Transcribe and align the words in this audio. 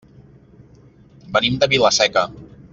Venim 1.37 1.61
de 1.65 1.71
Vila-seca. 1.75 2.29